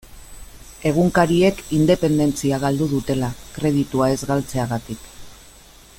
Egunkariek 0.91 1.61
independentzia 1.81 2.61
galdu 2.65 2.89
dutela, 2.95 3.31
kreditua 3.59 4.09
ez 4.17 4.19
galtzegatik. 4.33 5.09